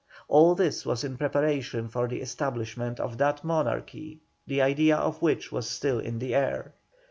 [0.27, 5.51] All this was in preparation for the establishment of that monarchy, the idea of which
[5.51, 6.73] was still in the air.